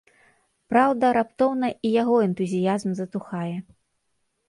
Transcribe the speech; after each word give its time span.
Праўда, 0.73 1.11
раптоўна 1.19 1.69
і 1.75 1.87
яго 2.01 2.15
энтузіязм 2.31 2.89
затухае. 3.05 3.49